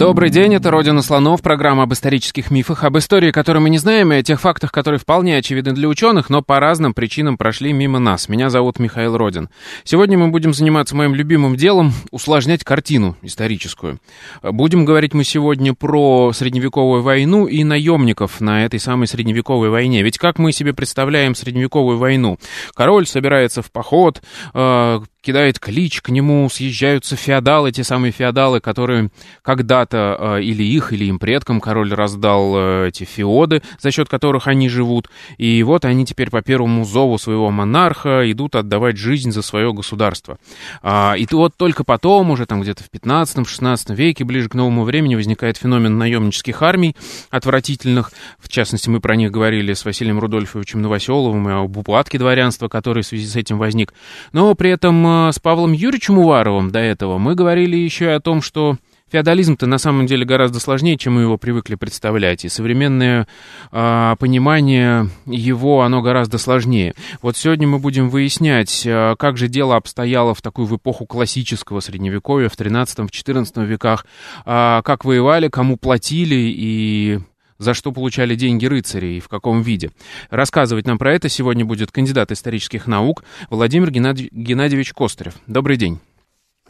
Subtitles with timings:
[0.00, 4.14] Добрый день, это «Родина слонов», программа об исторических мифах, об истории, которую мы не знаем,
[4.14, 7.98] и о тех фактах, которые вполне очевидны для ученых, но по разным причинам прошли мимо
[7.98, 8.26] нас.
[8.30, 9.50] Меня зовут Михаил Родин.
[9.84, 13.98] Сегодня мы будем заниматься моим любимым делом— усложнять картину историческую.
[14.42, 20.02] Будем говорить мы сегодня про средневековую войну и наемников на этой самой средневековой войне.
[20.02, 22.38] Ведь как мы себе представляем средневековую войну?
[22.72, 24.22] Король собирается в поход,
[24.54, 29.10] э, кидает клич, к нему съезжаются феодалы, те самые феодалы, которые
[29.42, 34.46] когда-то э, или их, или им предкам король раздал э, эти феоды, за счет которых
[34.46, 35.08] они живут.
[35.36, 40.38] И вот они теперь по первому зову своего монарха идут отдавать жизнь за свое государство.
[40.82, 45.14] А, и вот только потом, уже там где-то в 15-16 веке, ближе к новому времени,
[45.14, 46.96] возникает феномен наемнических армий,
[47.30, 48.12] отвратительных.
[48.38, 53.02] В частности, мы про них говорили с Василием Рудольфовичем Новоселовым и об упадке дворянства, который
[53.02, 53.92] в связи с этим возник.
[54.32, 58.42] Но при этом с Павлом Юрьевичем Уваровым до этого мы говорили еще и о том,
[58.42, 58.76] что
[59.10, 63.26] Феодализм-то на самом деле гораздо сложнее, чем мы его привыкли представлять, и современное
[63.72, 66.94] э, понимание его, оно гораздо сложнее.
[67.20, 71.80] Вот сегодня мы будем выяснять, э, как же дело обстояло в такую в эпоху классического
[71.80, 74.06] средневековья, в 13-14 веках,
[74.46, 77.18] э, как воевали, кому платили и
[77.60, 79.90] за что получали деньги рыцари и в каком виде.
[80.30, 83.90] Рассказывать нам про это сегодня будет кандидат исторических наук Владимир.
[83.90, 85.34] Геннадьевич Костырев.
[85.46, 86.00] Добрый день.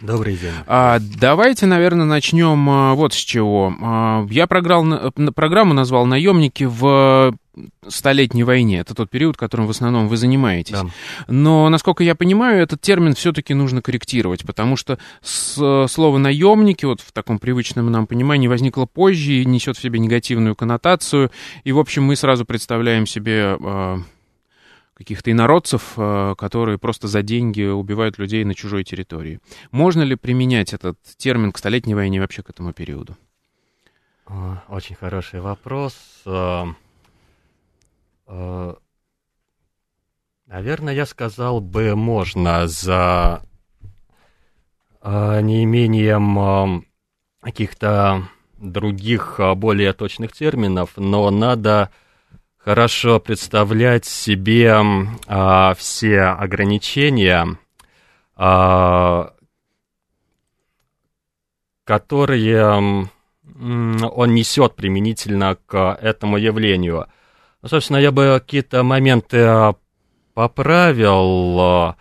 [0.01, 0.53] Добрый день.
[0.67, 3.75] А, давайте, наверное, начнем а, вот с чего.
[3.81, 4.85] А, я програл,
[5.35, 7.35] программу назвал «Наемники в
[7.87, 8.81] столетней войне.
[8.81, 10.73] Это тот период, которым в основном вы занимаетесь.
[10.73, 10.87] Да.
[11.29, 17.01] Но, насколько я понимаю, этот термин все-таки нужно корректировать, потому что с, слово наемники, вот
[17.01, 21.31] в таком привычном нам понимании, возникло позже и несет в себе негативную коннотацию.
[21.65, 23.99] И, в общем, мы сразу представляем себе э,
[24.95, 29.41] каких-то инородцев, э, которые просто за деньги убивают людей на чужой территории.
[29.71, 33.17] Можно ли применять этот термин к столетней войне вообще к этому периоду?
[34.69, 35.95] Очень хороший вопрос.
[38.31, 38.75] Э, Э,
[40.47, 43.43] наверное, я сказал бы, можно за
[45.03, 46.83] э, неимением э,
[47.41, 51.91] каких-то других более точных терминов, но надо
[52.59, 54.81] хорошо представлять себе
[55.27, 57.57] а, все ограничения,
[58.37, 59.33] а,
[61.85, 67.09] которые он несет применительно к этому явлению.
[67.63, 69.75] Ну, собственно, я бы какие-то моменты а,
[70.33, 71.61] поправил.
[71.61, 71.97] А,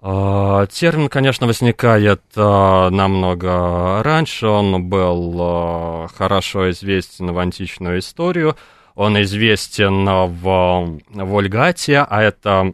[0.00, 4.46] а, термин, конечно, возникает намного раньше.
[4.46, 8.56] Он был хорошо известен в античную историю.
[8.94, 12.72] Он известен в Вольгате, а это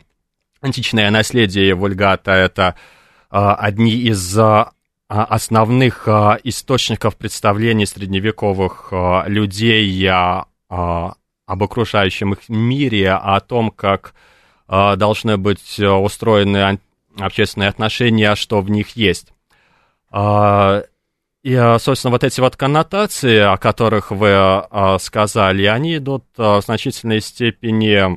[0.61, 2.77] античное наследие Вольгата, это
[3.31, 4.39] одни из
[5.09, 6.07] основных
[6.45, 8.93] источников представлений средневековых
[9.27, 10.07] людей
[11.47, 14.15] об окружающем их мире, о том, как
[14.69, 16.79] э, должны быть э, устроены
[17.19, 19.33] общественные отношения, что в них есть.
[20.13, 20.83] Э,
[21.43, 26.63] и, собственно, вот эти вот коннотации, о которых вы э, сказали, они идут э, в
[26.63, 28.15] значительной степени э,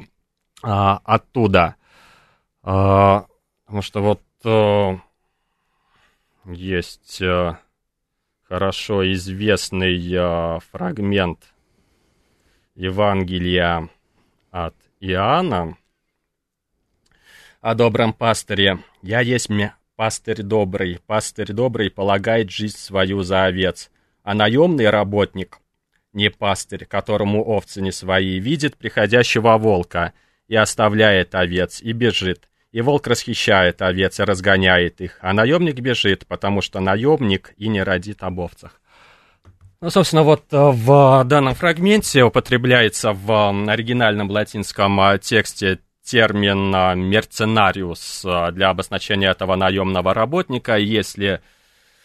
[0.62, 1.75] оттуда.
[2.64, 3.24] Э,
[3.66, 4.97] потому что вот э,
[6.46, 7.58] есть э,
[8.47, 11.40] хорошо известный э, фрагмент–
[12.75, 13.88] Евангелия
[14.52, 15.78] от Иоанна
[17.62, 18.80] о добром пастыре.
[19.02, 19.50] «Я есть
[19.96, 23.90] пастырь добрый, пастырь добрый полагает жизнь свою за овец,
[24.24, 25.59] а наемный работник,
[26.12, 30.12] не пастырь, которому овцы не свои, видит приходящего волка
[30.50, 36.28] и оставляет овец и бежит, и волк расхищает овец и разгоняет их, а наемник бежит,
[36.28, 38.82] потому что наемник и не родит об овцах.
[39.81, 46.95] Ну, собственно, вот э, в данном фрагменте употребляется в оригинальном латинском э, тексте термин э,
[46.95, 50.77] «мерценариус» для обозначения этого наемного работника.
[50.77, 51.41] Если,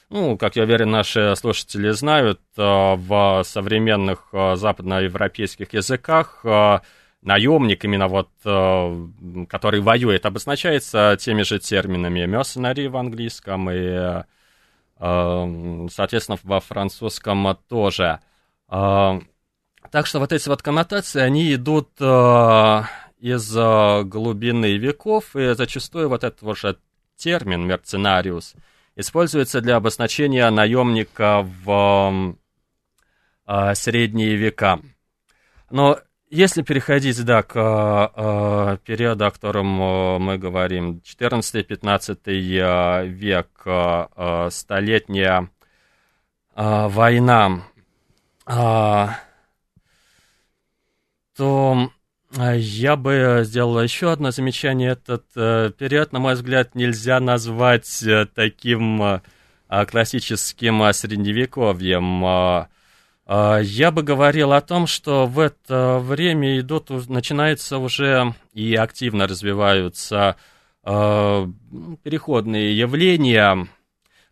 [0.09, 6.45] ну, как я уверен, наши слушатели знают, в современных западноевропейских языках
[7.23, 8.31] наемник, именно вот,
[9.49, 14.25] который воюет, обозначается теми же терминами «mercenary» в английском и
[15.01, 18.21] соответственно, во французском тоже.
[18.69, 19.29] Эм,
[19.91, 22.83] так что вот эти вот коннотации, они идут э,
[23.19, 26.57] из глубины веков, и зачастую вот этот вот
[27.17, 28.55] термин «мерценариус»
[28.97, 32.37] используется для обозначения наемника в
[33.75, 34.81] средние века.
[35.71, 35.99] Но
[36.31, 44.49] если переходить, да, к э, периоду, о котором э, мы говорим, 14-15 э, век, э,
[44.51, 45.51] столетняя
[46.55, 47.63] э, война,
[48.47, 49.07] э,
[51.37, 51.91] то
[52.33, 54.93] я бы сделал еще одно замечание.
[54.93, 59.21] Этот э, период, на мой взгляд, нельзя назвать э, таким э,
[59.87, 62.69] классическим э, средневековьем.
[63.33, 69.29] А, я бы говорил о том, что в это время идут, начинаются уже и активно
[69.29, 70.35] развиваются
[70.83, 71.47] э,
[72.03, 73.69] переходные явления,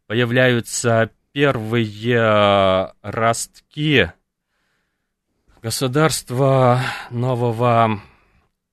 [0.09, 4.11] появляются первые ростки
[5.63, 6.81] государства
[7.11, 8.01] нового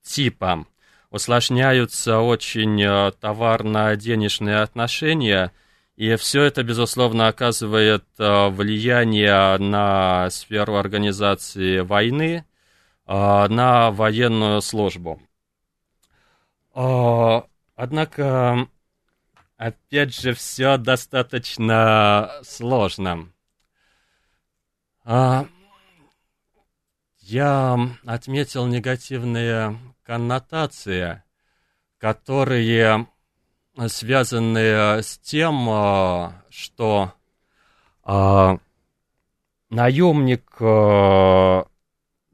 [0.02, 0.66] типа,
[1.10, 5.52] усложняются очень э, товарно-денежные отношения–
[5.96, 12.44] и все это, безусловно, оказывает э, влияние на сферу организации войны,
[13.06, 15.22] э, на военную службу.
[16.74, 17.40] Э,
[17.76, 18.68] однако,
[19.56, 23.32] опять же, все достаточно сложно.
[27.20, 31.22] Я отметил негативные коннотации,
[31.98, 33.06] которые
[33.88, 37.12] связанные с тем, а, что
[38.04, 38.58] а,
[39.70, 41.66] наемник а,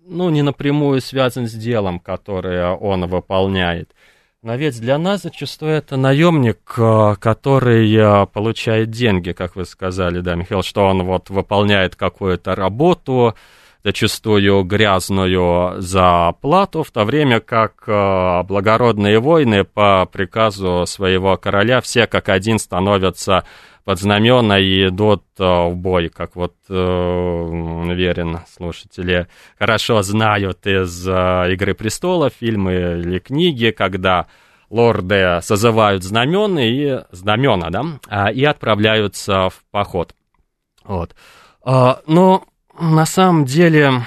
[0.05, 3.95] ну, не напрямую связан с делом, которое он выполняет.
[4.43, 10.65] Но ведь для нас зачастую это наемник, который получает деньги, как вы сказали, да, Михаил,
[10.65, 13.37] что он вот выполняет какую-то работу,
[13.85, 21.81] зачастую грязную за плату, в то время как э, благородные воины по приказу своего короля
[21.81, 23.45] все как один становятся
[23.85, 29.27] под знамена и идут э, в бой, как вот э, уверен, слушатели
[29.59, 34.27] хорошо знают из «Игры престолов», фильмы или книги, когда
[34.71, 40.15] лорды созывают знамена и знамена, да, а, и отправляются в поход.
[40.85, 41.15] Вот.
[41.63, 42.45] А, но
[42.79, 44.03] на самом деле,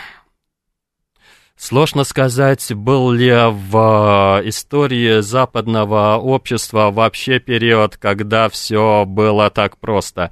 [1.56, 9.78] сложно сказать, был ли в э, истории западного общества вообще период, когда все было так
[9.78, 10.32] просто.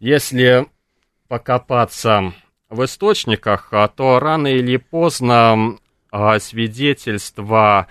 [0.00, 0.66] Если
[1.28, 2.32] покопаться
[2.70, 5.76] в источниках, а то рано или поздно
[6.10, 7.86] э, свидетельства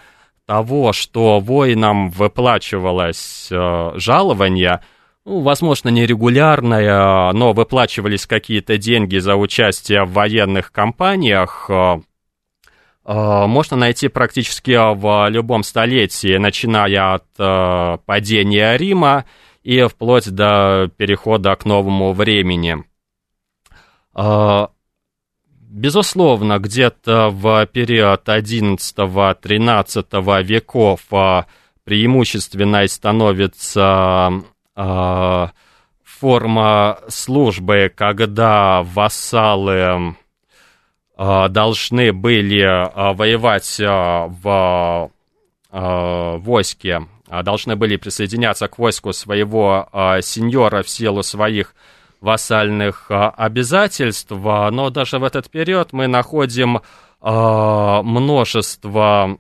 [0.46, 4.82] того, что воинам выплачивалось э, жалование–
[5.26, 12.02] ну, возможно, нерегулярная, но выплачивались какие-то деньги за участие в военных кампаниях, э,
[13.06, 19.24] э, можно найти практически в любом столетии, начиная от э, падения Рима
[19.64, 22.84] и вплоть до перехода к новому времени.
[25.70, 31.00] Безусловно, где-то в период 11-13 веков
[31.84, 34.44] преимущественной становится
[36.04, 40.16] форма службы, когда вассалы
[41.18, 45.12] э, должны были э, воевать в
[45.72, 47.08] войске,
[47.42, 49.90] должны были присоединяться к войску своего
[50.22, 51.74] сеньора в силу своих
[52.22, 56.82] вассальных обязательств, но даже в этот период мы находим
[58.04, 59.40] множество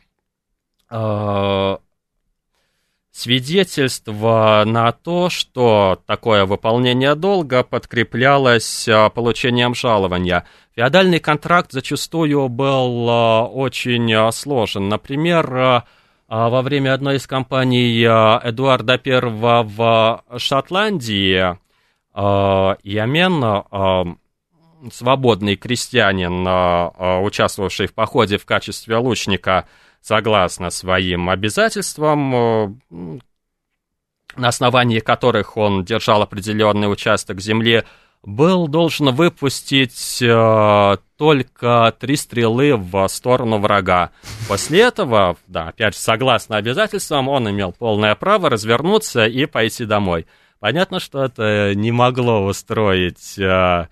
[3.13, 10.45] свидетельство на то, что такое выполнение долга подкреплялось а, получением жалования.
[10.75, 14.89] Феодальный контракт зачастую был а, очень а, сложен.
[14.89, 15.85] Например,
[16.27, 21.59] во время одной из кампаний Эдуарда I в Шотландии
[22.15, 24.17] Ямен,
[24.91, 26.47] свободный крестьянин,
[27.27, 29.67] участвовавший в походе в качестве лучника,
[30.03, 32.69] согласно своим обязательствам, э,
[34.35, 37.83] на основании которых он держал определенный участок земли,
[38.21, 44.11] был должен выпустить э, только три стрелы в сторону врага.
[44.47, 50.25] После этого, да, опять же, согласно обязательствам, он имел полное право развернуться и пойти домой.
[50.59, 53.87] Понятно, что это не могло устроить э,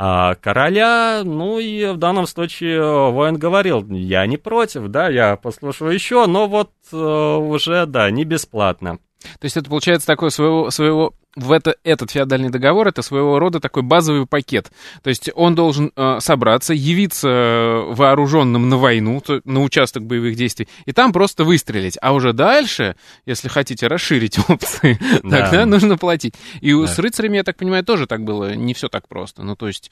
[0.00, 5.90] а короля, ну и в данном случае воин говорил, я не против, да, я послушаю
[5.90, 9.00] еще, но вот э, уже, да, не бесплатно.
[9.20, 13.60] То есть это получается такое своего, своего в это, этот феодальный договор это своего рода
[13.60, 14.70] такой базовый пакет.
[15.02, 20.68] То есть он должен э, собраться, явиться вооруженным на войну, то, на участок боевых действий,
[20.84, 21.96] и там просто выстрелить.
[22.00, 25.42] А уже дальше, если хотите расширить опции, да.
[25.42, 26.34] тогда нужно платить.
[26.60, 26.86] И да.
[26.86, 29.42] с рыцарями, я так понимаю, тоже так было, не все так просто.
[29.42, 29.90] Ну, то есть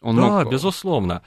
[0.00, 0.50] он да, мог...
[0.50, 1.22] безусловно.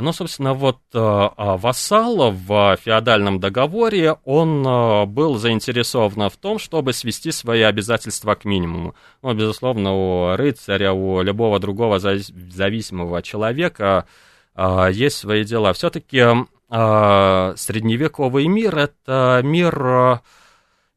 [0.00, 6.60] Ну, собственно, вот э, а, вассал в феодальном договоре, он э, был заинтересован в том,
[6.60, 8.94] чтобы свести свои обязательства к минимуму.
[9.22, 14.06] Ну, безусловно, у рыцаря, у любого другого зависимого человека
[14.54, 15.72] э, есть свои дела.
[15.72, 16.24] Все-таки
[16.70, 20.20] средневековый мир— это мир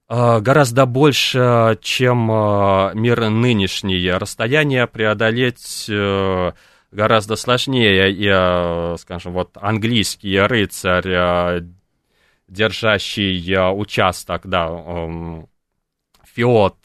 [0.09, 4.11] гораздо больше, чем мир нынешний.
[4.11, 5.89] Расстояние преодолеть
[6.91, 11.61] гораздо сложнее, и, э, скажем, вот английский рыцарь, э,
[12.47, 15.47] держащий э, участок, да, эм,
[16.25, 16.77] фиот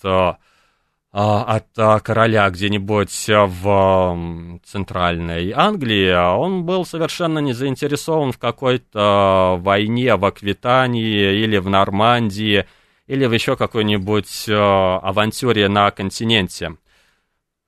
[1.12, 1.68] от
[2.02, 11.42] короля где-нибудь в центральной Англии, он был совершенно не заинтересован в какой-то войне в Аквитании
[11.42, 12.66] или в Нормандии,
[13.06, 16.76] или в еще какой-нибудь авантюре на континенте.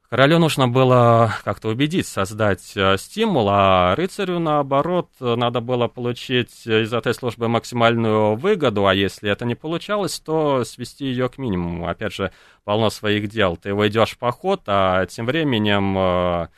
[0.08, 6.94] Королю нужно было как-то убедить, создать э, стимул, а рыцарю, наоборот, надо было получить из
[6.94, 11.88] этой службы максимальную выгоду, а если это не получалось, то свести ее к минимуму.
[11.88, 12.32] Опять же,
[12.64, 13.58] полно своих дел.
[13.58, 16.48] Ты войдешь в поход, а тем временем э,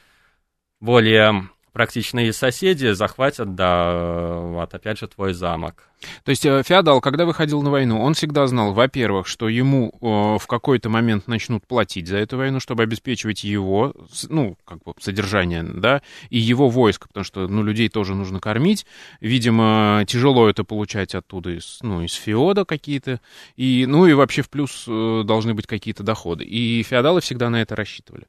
[0.81, 5.91] более практичные соседи захватят, да, вот опять же твой замок.
[6.25, 10.47] То есть э, феодал, когда выходил на войну, он всегда знал, во-первых, что ему в
[10.47, 13.95] какой-то момент начнут платить за эту войну, чтобы обеспечивать его,
[14.29, 16.01] ну, как бы содержание, да,
[16.31, 18.87] и его войско, потому что, ну, людей тоже нужно кормить.
[19.21, 23.21] Видимо, тяжело это получать оттуда, из, ну, из феода какие-то,
[23.57, 26.45] и, ну, и вообще в плюс э, должны быть какие-то доходы.
[26.45, 28.27] И феодалы всегда на это рассчитывали.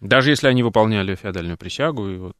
[0.00, 2.36] Даже если они выполняли феодальную присягу и вот.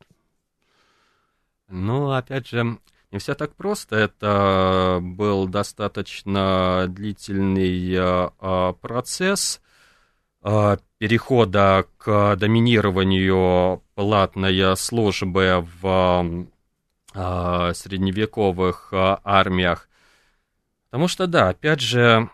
[1.69, 2.79] Ну, опять же,
[3.11, 3.97] не все так просто.
[3.97, 9.61] Это был достаточно длительный э, процесс
[10.43, 16.47] э, перехода к доминированию платной службы в
[17.15, 19.89] э, средневековых армиях.
[20.91, 22.31] Потому что, да, опять же,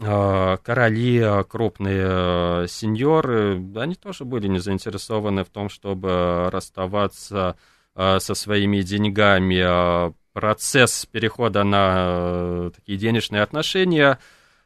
[0.00, 7.56] короли, а, крупные а, сеньоры, они тоже были не заинтересованы в том, чтобы расставаться
[7.96, 10.14] со своими деньгами.
[10.32, 14.18] Процесс перехода на такие денежные отношения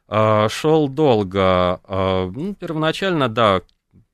[0.07, 1.81] шел долго.
[1.89, 3.61] Ну, первоначально, да,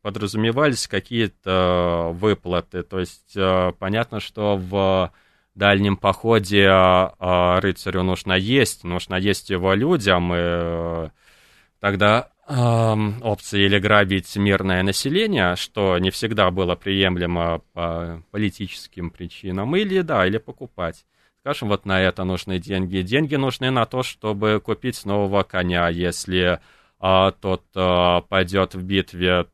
[0.02, 2.84] подразумевались какие-то выплаты.
[2.84, 3.38] То есть
[3.80, 5.12] понятно, что в
[5.56, 11.10] дальнем походе а, а, рыцарю нужно есть, нужно есть его людям, и э,
[11.80, 20.02] тогда опции или грабить мирное население, что не всегда было приемлемо по политическим причинам, или
[20.02, 21.06] да, или покупать.
[21.42, 23.02] Скажем, вот на это нужны деньги.
[23.02, 26.60] Деньги нужны на то, чтобы купить нового коня, если
[27.00, 29.48] а, тот а, пойдет в битве,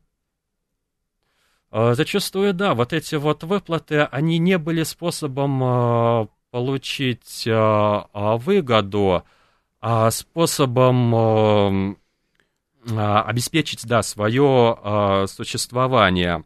[1.70, 9.24] зачастую, да, вот эти вот выплаты, они не были способом а, получить а, выгоду,
[9.80, 11.96] а способом
[12.96, 16.42] обеспечить, да, свое существование.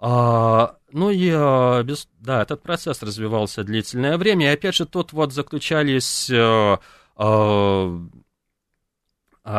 [0.00, 1.30] Ну и,
[1.84, 6.30] без, да, этот процесс развивался длительное время, и опять же тут вот заключались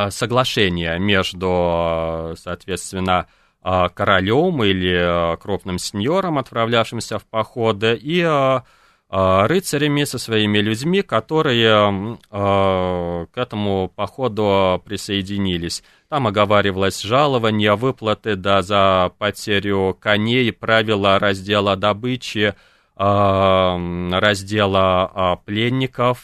[0.10, 3.28] соглашения между, соответственно, а,
[3.64, 8.64] королем или а, крупным сеньором, отправлявшимся в походы, и а,
[9.10, 15.84] рыцарями со своими людьми, которые к этому походу присоединились.
[16.10, 22.56] Там оговаривалось жалование, выплаты да, за потерю коней, правила раздела добычи,
[24.18, 26.18] раздела пленников.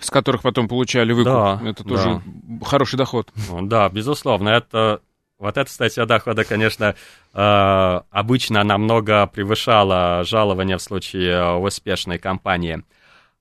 [0.00, 1.32] С которых потом получали выкуп.
[1.32, 2.66] Да, это тоже да.
[2.66, 3.30] хороший доход.
[3.62, 4.48] Да, безусловно.
[4.48, 5.00] Это
[5.44, 6.94] вот эта статья дохода, конечно,
[7.34, 12.82] э, обычно намного превышала жалование в случае успешной кампании.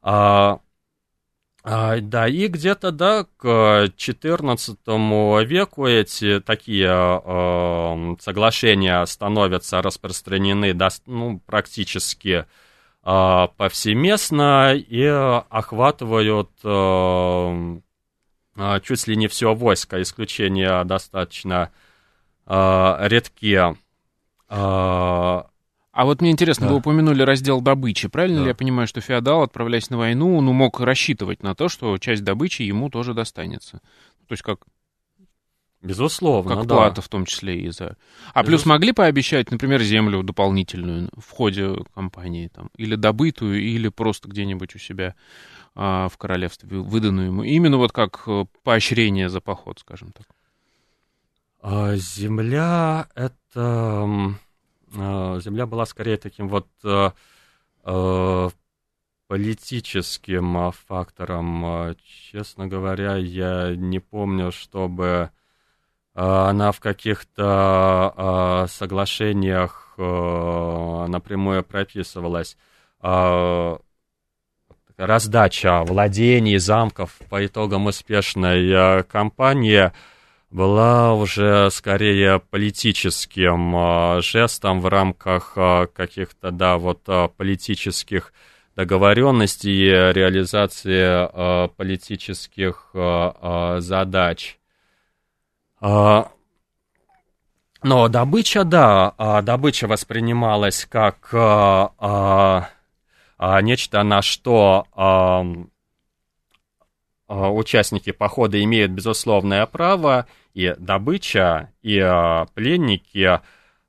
[0.02, 0.60] А,
[1.64, 3.48] а, да, и где-то, да, к
[3.96, 12.46] XIV веку эти такие э, соглашения становятся распространены ну, практически
[13.06, 16.50] э, повсеместно и охватывают
[18.84, 21.72] чуть ли не все войско, исключения достаточно
[22.46, 23.56] э, редки.
[23.56, 23.76] Э,
[24.50, 26.74] А вот мне интересно, да.
[26.74, 28.08] вы упомянули раздел добычи.
[28.08, 28.44] Правильно да.
[28.44, 32.24] ли я понимаю, что феодал, отправляясь на войну, ну, мог рассчитывать на то, что часть
[32.24, 33.82] добычи ему тоже достанется?
[34.28, 34.60] То есть как
[35.84, 36.76] Безусловно, как да.
[36.76, 37.84] плата в том числе и за...
[37.84, 38.44] А Безусловно.
[38.46, 44.76] плюс могли пообещать, например, землю дополнительную в ходе кампании, там, или добытую, или просто где-нибудь
[44.76, 45.14] у себя
[45.76, 47.44] а, в королевстве, выданную ему.
[47.44, 50.26] Именно вот как э, поощрение за поход, скажем так.
[51.66, 54.10] А, земля— это
[54.98, 57.12] а, земля была скорее таким вот э,
[57.86, 58.50] э,
[59.30, 61.96] политическим фактором.
[62.04, 65.30] Честно говоря, я не помню, чтобы
[66.14, 72.56] она в каких-то соглашениях напрямую прописывалась.
[74.98, 79.92] Раздача владений, замков по итогам успешной кампании—
[80.54, 88.32] была уже скорее политическим э, жестом в рамках э, каких-то, да, вот э, политических
[88.76, 92.90] договоренностей и реализации политических
[93.84, 94.58] задач.
[95.80, 96.32] Но
[97.84, 101.32] добыча, да, добыча воспринималась как
[103.40, 104.88] нечто, на что
[107.28, 113.40] участники похода имеют безусловное право, и добыча, и э, пленники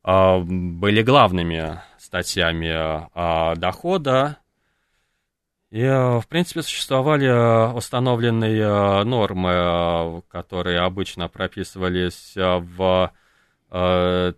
[0.05, 4.39] э, были главными статьями э, дохода.
[5.71, 13.13] И, в принципе, существовали установленные нормы, которые обычно прописывались в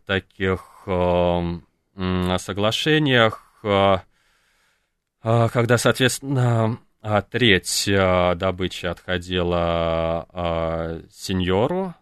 [0.07, 0.89] таких
[2.39, 3.43] соглашениях,
[5.23, 6.79] когда, соответственно,
[7.31, 10.27] треть добычи отходила
[11.11, 11.95] сеньору,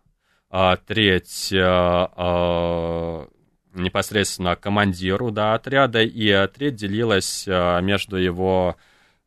[0.57, 3.29] а, треть а, а,
[3.73, 8.77] непосредственно командиру да, отряда, и треть делилась между его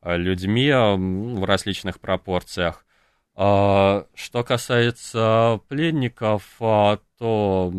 [0.02, 2.86] людьми в различных пропорциях.
[3.34, 4.06] Что
[4.46, 7.74] касается пленников, то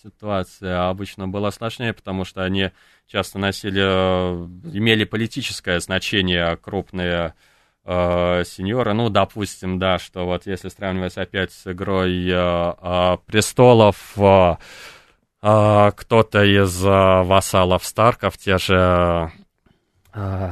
[0.00, 2.70] ситуация обычно была сложнее, потому что они
[3.08, 7.34] часто носили, имели политическое значение крупные
[7.84, 13.96] э, сеньора, ну, допустим, да, что вот если сравнивать опять с игрой э, э, престолов,
[14.16, 14.56] э,
[15.42, 19.30] э, кто-то из э, вассалов Старков, те же
[20.14, 20.50] э,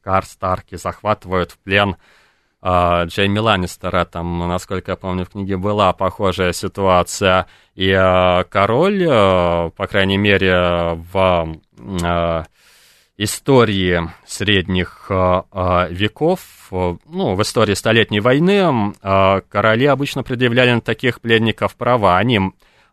[0.00, 1.96] Кар Старки, захватывают в плен
[2.62, 9.02] э, Джейми Ланнистера, там, насколько я помню, в книге была похожая ситуация, и э, король,
[9.02, 11.58] э, по крайней мере, в...
[12.02, 12.44] Э,
[13.16, 16.40] истории средних э, э, веков,
[16.72, 22.18] э, ну, в истории Столетней войны, короли обычно предъявляли на таких пленников права.
[22.18, 22.40] Они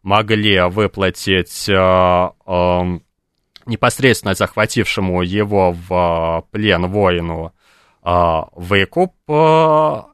[0.04, 1.68] могли выплатить
[3.68, 7.54] непосредственно захватившему его в плен воину
[8.04, 9.14] выкуп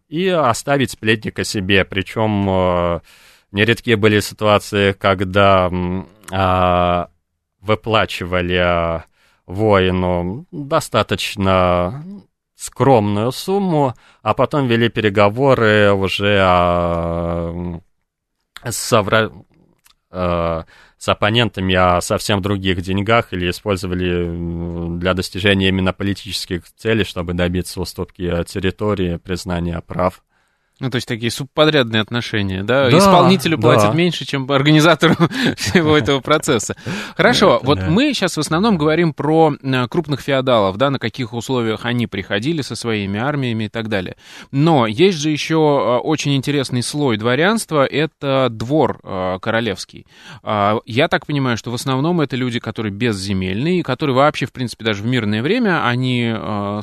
[0.10, 1.86] и оставить пленника себе.
[1.86, 3.02] Причем
[3.54, 5.72] нередки были ситуации, когда
[7.62, 9.04] выплачивали
[9.48, 12.04] воину достаточно
[12.56, 17.80] скромную сумму, а потом вели переговоры уже о,
[18.64, 18.94] с,
[20.12, 20.64] э,
[20.98, 27.80] с оппонентами о совсем других деньгах или использовали для достижения именно политических целей, чтобы добиться
[27.80, 30.24] уступки территории, признания прав.
[30.80, 32.90] Ну, то есть такие субподрядные отношения, да?
[32.90, 33.98] да Исполнителю платят да.
[33.98, 35.16] меньше, чем организатору
[35.58, 36.76] всего этого процесса.
[37.16, 39.54] Хорошо, вот мы сейчас в основном говорим про
[39.90, 44.18] крупных феодалов, да, на каких условиях они приходили со своими армиями и так далее.
[44.52, 50.06] Но есть же еще э, очень интересный слой дворянства, это двор э, королевский.
[50.44, 54.86] А, я так понимаю, что в основном это люди, которые безземельные, которые вообще, в принципе,
[54.86, 56.34] даже в мирное время, они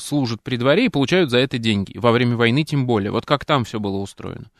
[0.00, 1.96] служат при дворе и получают за это деньги.
[1.96, 3.10] Во время войны тем более.
[3.10, 4.50] Вот как там все было устроено.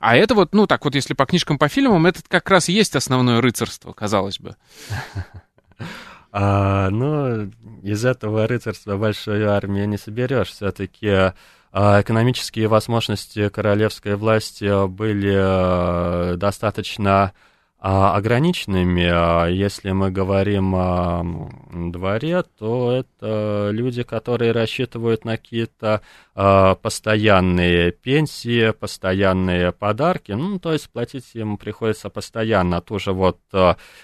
[0.00, 2.94] А это вот, ну, так вот, если по книжкам, по фильмам, это как раз есть
[2.94, 4.56] основное рыцарство, казалось бы.
[6.30, 7.50] А, ну,
[7.82, 10.50] из этого рыцарства большой армии не соберешь.
[10.50, 11.32] Все-таки
[11.72, 17.32] а, экономические возможности королевской власти были а, достаточно
[17.80, 21.24] ограниченными, а если мы говорим о
[21.72, 26.02] дворе, то это люди, которые рассчитывают на какие-то
[26.34, 33.38] а, постоянные пенсии, постоянные подарки, ну, то есть платить им приходится постоянно, ту же вот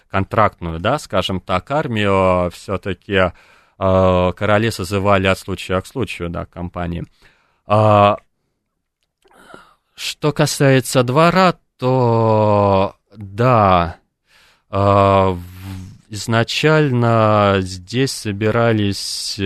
[0.09, 3.33] контрактную, да, скажем так, армию все-таки
[3.77, 7.05] короли созывали от случая к случаю, да, компании.
[7.67, 8.21] Что
[10.33, 13.97] касается двора, то да,
[14.71, 15.37] э,
[16.11, 19.39] изначально здесь собирались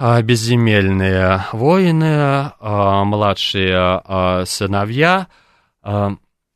[0.00, 5.26] безземельные воины, младшие сыновья,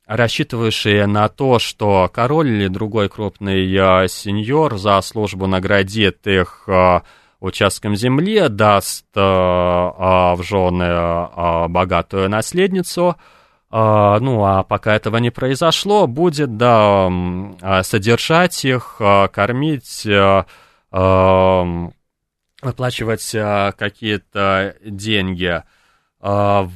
[0.07, 6.69] рассчитывающие на то, что король или другой крупный сеньор за службу наградит их
[7.41, 13.42] участком земли, даст в жены богатую наследницу– а,
[13.73, 17.07] ну, а пока этого не произошло, будет, да,
[17.61, 20.05] а, содержать их, а, кормить,
[22.61, 23.31] выплачивать
[23.75, 25.63] какие-то деньги.
[26.19, 26.71] В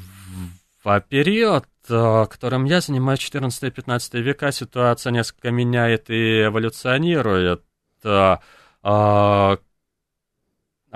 [1.08, 7.64] период, которым я занимаюсь, 14-15 века, ситуация несколько меняет и эволюционирует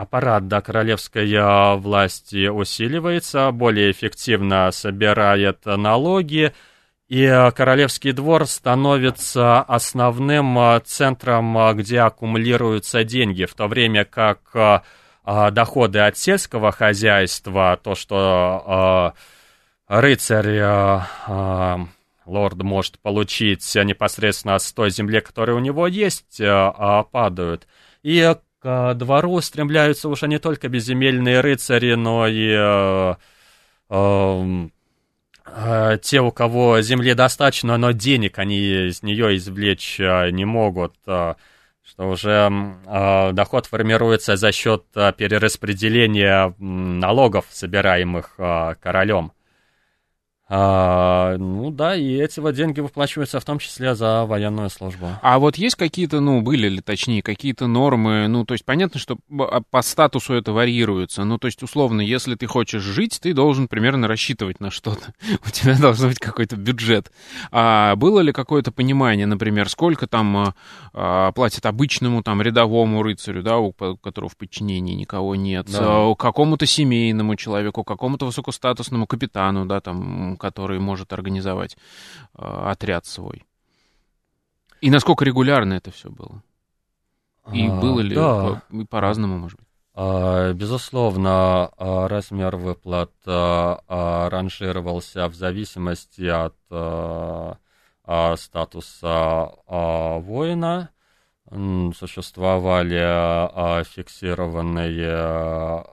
[0.02, 6.54] аппарат да, королевской а, власти усиливается, более эффективно собирает налоги,
[7.08, 14.84] и а, королевский двор становится основным а, центром, где аккумулируются деньги, в то время как
[15.24, 19.14] доходы от сельского хозяйства, то, что
[19.88, 20.64] рыцарь
[22.26, 26.42] лорд может получить непосредственно с той земли, которая у него есть,
[27.12, 27.68] падают.
[28.02, 33.16] И к двору стремляются уже не только безземельные рыцари, но и э,
[33.90, 34.68] э,
[35.46, 40.94] э, те, у кого земли достаточно, но денег они из нее извлечь э, не могут,
[41.08, 41.34] э,
[41.84, 42.52] что уже
[42.86, 48.36] э, доход формируется за счет перераспределения налогов, собираемых
[48.80, 49.32] королем.
[50.54, 55.08] А, ну да, и эти вот деньги выплачиваются в том числе за военную службу.
[55.22, 59.18] А вот есть какие-то, ну, были ли, точнее, какие-то нормы, ну, то есть понятно, что
[59.40, 63.70] а, по статусу это варьируется, ну, то есть, условно, если ты хочешь жить, ты должен
[63.70, 65.14] примерно рассчитывать на что-то,
[65.48, 67.14] у тебя должен быть какой-то бюджет.
[67.54, 70.54] А было ли какое-то понимание, например, сколько там а,
[70.94, 75.80] а платят обычному, там, рядовому рыцарю, да, у которого в подчинении никого нет, да.
[75.82, 81.80] А, какому-то семейному человеку, какому-то высокостатусному капитану, да, там, который может организовать э,
[82.42, 83.46] отряд свой.
[84.82, 86.42] И насколько регулярно это все было?
[87.54, 88.64] И а, было ли да.
[88.70, 89.68] по, по-разному, может быть?
[89.94, 96.56] А, безусловно, а, размер выплат ранжировался в зависимости от
[98.40, 100.90] статуса воина.
[101.94, 105.84] Существовали фиксированные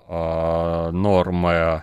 [0.92, 1.82] нормы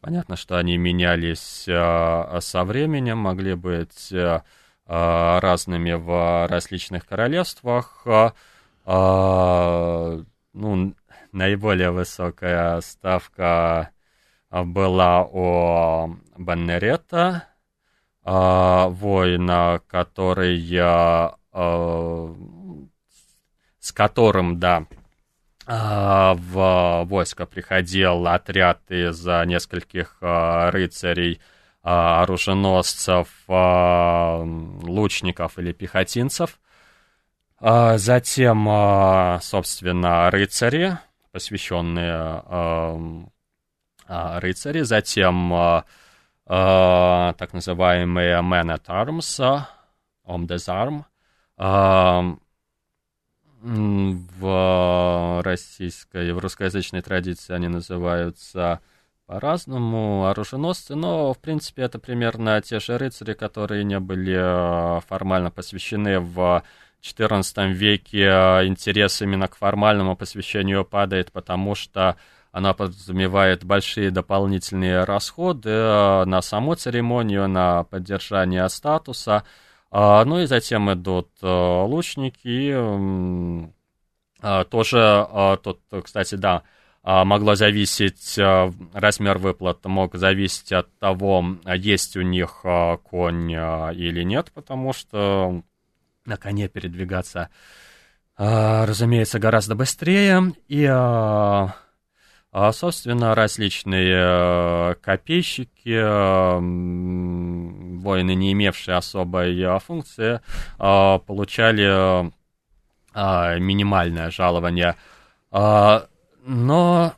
[0.00, 4.44] Понятно, что они менялись а, со временем, могли быть а,
[4.86, 8.06] а, разными в различных королевствах.
[10.54, 10.94] Ну,
[11.32, 13.90] наиболее высокая ставка
[14.50, 17.44] была у Баннерета,
[18.24, 20.58] воина, который,
[23.78, 25.01] с которым, да, а,
[25.66, 31.40] в войско приходил отряд из нескольких а, рыцарей,
[31.82, 36.58] а, оруженосцев, лучников или пехотинцев.
[37.60, 40.98] Затем, собственно, рыцари,
[41.30, 42.42] посвященные
[44.08, 45.84] рыцари, затем
[46.44, 49.40] так называемые men at arms,
[50.24, 51.04] hommes des armes,
[53.62, 58.80] в российской, в русскоязычной традиции они называются
[59.26, 65.50] по-разному, оруженосцы, но, в принципе, это примерно те же рыцари, которые не были э, формально
[65.50, 66.62] посвящены в
[67.00, 68.26] XIV веке.
[68.66, 72.16] Интерес именно к формальному посвящению падает, потому что
[72.50, 79.44] она подразумевает большие дополнительные расходы э, на саму церемонию, на поддержание статуса,
[79.92, 82.72] ну и затем идут э, лучники.
[84.44, 85.28] А, тоже
[85.62, 86.62] тут, кстати, да,
[87.04, 88.36] а, могло зависеть,
[88.92, 92.64] размер выплат мог зависеть от того, есть у них
[93.04, 95.62] конь или нет, потому что
[96.24, 97.50] на коне передвигаться,
[98.36, 100.54] разумеется, гораздо быстрее.
[100.66, 101.76] И а,
[102.72, 110.40] собственно, различные э, копейщики, э, воины, не имевшие особой э, функции,
[110.76, 112.30] получали
[113.14, 114.96] минимальное жалование.
[115.50, 117.14] Но,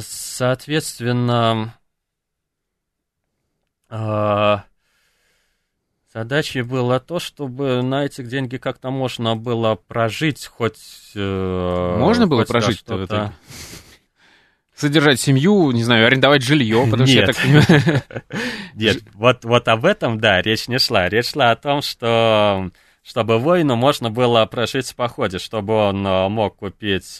[0.00, 1.74] соответственно,
[6.12, 11.12] Задачей было то, чтобы на этих деньги как-то можно было прожить, хоть...
[11.14, 13.32] Можно было прожить в итоге?
[14.74, 18.02] Содержать семью, не знаю, арендовать жилье, потому что я так понимаю...
[18.74, 21.08] Нет, вот, вот об этом, да, речь не шла.
[21.08, 22.70] Речь шла о том, что
[23.02, 27.18] чтобы воину можно было прожить в походе, чтобы он мог купить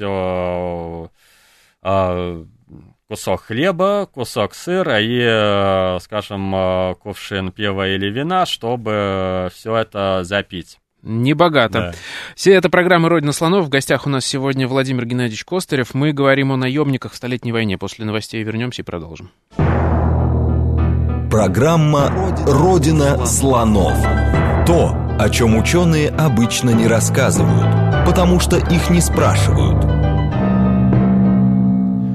[3.07, 10.79] кусок хлеба, кусок сыра и, скажем, кувшин пива или вина, чтобы все это запить.
[11.05, 11.79] Небогато.
[11.79, 11.93] Да.
[12.35, 13.67] Все это программа «Родина слонов».
[13.67, 15.93] В гостях у нас сегодня Владимир Геннадьевич Костырев.
[15.93, 17.77] Мы говорим о наемниках в Столетней войне.
[17.77, 19.31] После новостей вернемся и продолжим.
[21.31, 22.11] Программа
[22.47, 23.99] «Родина слонов».
[24.67, 29.85] То, о чем ученые обычно не рассказывают, потому что их не спрашивают–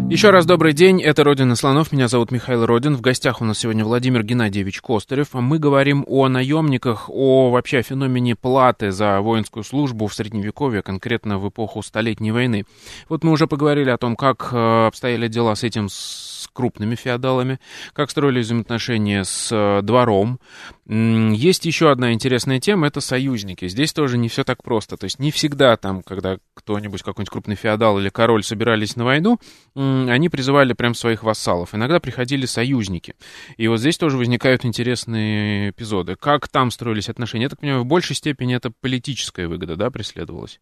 [0.10, 2.96] еще раз добрый день, это «Родина слонов», меня зовут Михаил Родин.
[2.96, 5.28] В гостях у нас сегодня Владимир Геннадьевич Костырев.
[5.34, 11.38] А мы говорим о наемниках, о вообще феномене платы за воинскую службу в Средневековье, конкретно
[11.38, 12.66] в эпоху Столетней войны.
[13.08, 17.58] Вот мы уже поговорили о том, как э, обстояли дела с этим с крупными феодалами,
[17.94, 20.42] как строились взаимоотношения с э, двором.
[20.86, 23.70] Есть еще одна интересная тема, это союзники.
[23.70, 24.98] Здесь тоже не все так просто.
[24.98, 29.40] То есть не всегда там, когда кто-нибудь, какой-нибудь крупный феодал или король собирались на войну,
[29.74, 31.74] они призывали прям своих вассалов.
[31.74, 33.16] Иногда приходили союзники.
[33.56, 36.18] И вот здесь тоже возникают интересные эпизоды.
[36.18, 37.44] Как там строились отношения?
[37.44, 40.60] Я так понимаю, в большей степени это политическая выгода, да, преследовалась?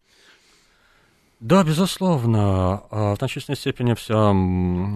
[1.40, 2.82] Да, безусловно.
[2.90, 4.34] А, в значительной степени все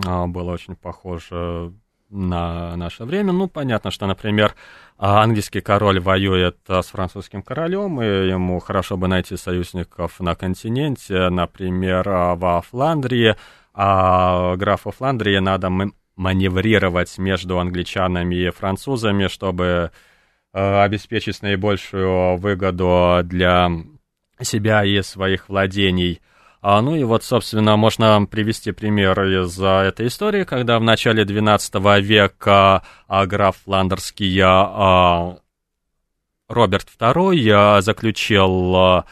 [0.07, 1.73] а, было очень похоже
[2.11, 3.33] на наше время.
[3.33, 4.55] Ну, понятно, что, например,
[4.99, 11.29] а, английский король воюет с французским королем, и ему хорошо бы найти союзников на континенте,
[11.29, 13.37] например, во Фландрии.
[13.73, 15.71] А графу Фландрии надо
[16.17, 19.93] маневрировать между англичанами и французами, чтобы
[20.53, 23.71] обеспечить наибольшую выгоду для
[24.41, 26.21] себя и своих владений–
[26.65, 32.01] а, ну и вот, собственно, можно привести пример из этой истории, когда в начале XII
[32.01, 35.39] века а, граф Фландерский а,
[36.49, 39.05] Роберт II заключил а,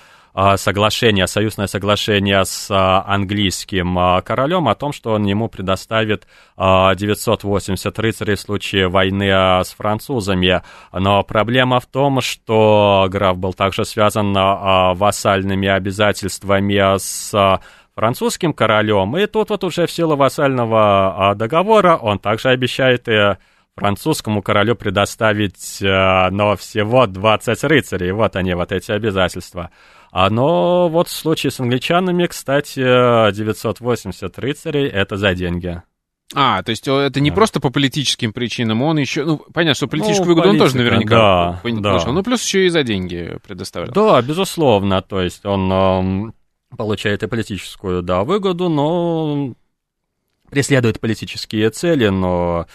[0.56, 7.98] соглашение, союзное соглашение с а, английским а, королем о том, что он ему предоставит 980
[7.98, 10.62] рыцарей в случае войны с французами.
[10.92, 17.60] Но проблема в том, что граф был также связан вассальными обязательствами с
[17.94, 23.36] французским королем, и тут вот уже в силу вассального договора он также обещает и
[23.76, 28.12] французскому королю предоставить, но всего 20 рыцарей.
[28.12, 29.70] Вот они, вот эти обязательства.
[30.12, 35.83] А, но вот в случае с англичанами, кстати, 980 рыцарей— это за деньги.
[36.35, 37.37] А, то есть это не да.
[37.37, 40.77] просто по политическим причинам, он еще, ну, понятно, что политическую ну, выгоду политика, он тоже
[40.77, 42.12] наверняка да, получил, да.
[42.12, 43.92] ну, плюс еще и за деньги предоставлял.
[43.92, 49.55] Да, безусловно, то есть он э, получает и политическую, да, выгоду, но
[50.51, 52.66] преследует политические цели, но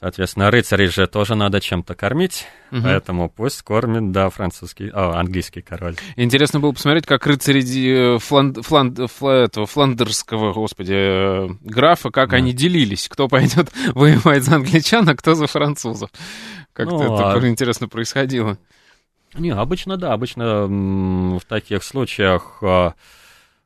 [0.00, 2.82] Соответственно, рыцарей же тоже надо чем-то кормить, угу.
[2.84, 5.96] поэтому пусть кормит, да, французский, о, английский король.
[6.14, 12.30] Интересно было посмотреть, как рыцари э, фланд, фланд, фланд, этого фландерского, господи, э, графа, как
[12.30, 12.36] да.
[12.36, 16.10] они делились, кто пойдет воевать за англичан, а кто за французов.
[16.72, 17.48] Как-то ну, это а...
[17.48, 18.56] интересно происходило.
[19.34, 22.94] Не, обычно, да, обычно в таких случаях а,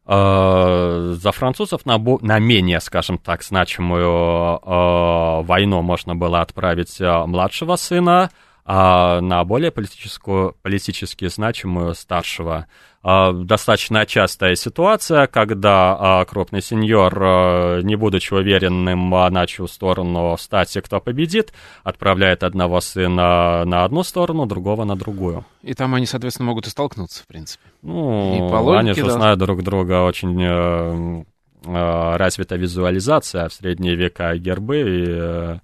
[0.05, 7.77] за французов на, на менее, скажем так, значимую э, войну можно было отправить э, младшего
[7.77, 8.31] сына,
[8.64, 12.66] а на более политическую, политически значимую старшего.
[13.05, 20.37] А, достаточно частая ситуация, когда а, крупный сеньор, а, не будучи уверенным, на чью сторону
[20.38, 25.44] стати кто победит, отправляет одного сына на одну сторону, другого на другую.
[25.62, 27.64] И там они, соответственно, могут и столкнуться, в принципе.
[27.83, 29.11] Ну, и по логике, они же да.
[29.11, 31.25] знают друг друга очень э,
[31.64, 35.59] э, развита визуализация в средние века гербы и э,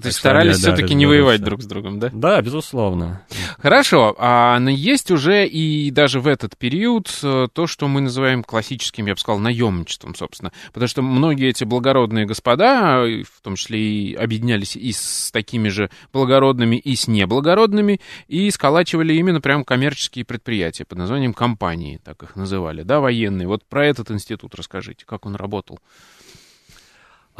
[0.00, 2.10] то есть старались все-таки не воевать друг с другом, да?
[2.12, 3.22] Да, безусловно.
[3.58, 9.06] Хорошо, а есть уже и даже в этот период э, то, что мы называем классическим,
[9.06, 10.52] я бы сказал, наемничеством, собственно.
[10.72, 15.90] Потому что многие эти благородные господа, в том числе и объединялись и с такими же
[16.12, 22.36] благородными, и с неблагородными, и сколачивали именно прям коммерческие предприятия под названием компании, так их
[22.36, 23.48] называли, да, военные.
[23.48, 25.78] Вот про этот институт расскажите, как он работал.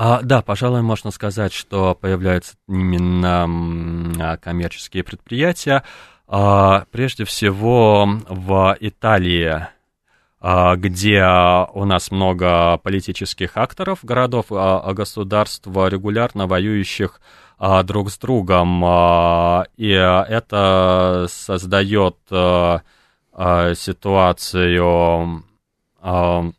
[0.01, 3.49] А, да, пожалуй, можно сказать, что появляются именно
[4.21, 5.83] а, коммерческие предприятия.
[6.29, 9.67] А, прежде всего в Италии,
[10.41, 11.25] а, где
[11.75, 17.21] у нас много политических акторов, городов, а, государств, регулярно воюющих
[17.59, 18.85] а, друг с другом.
[18.85, 22.83] А, и это создает а,
[23.33, 25.43] а, ситуацию...
[26.01, 26.53] А,